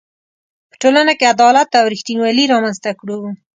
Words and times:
په 0.69 0.75
ټولنه 0.81 1.13
کې 1.17 1.31
عدالت 1.33 1.69
او 1.79 1.85
ریښتینولي 1.93 2.45
رامنځ 2.53 2.77
ته 2.83 2.91
کړو. 2.99 3.17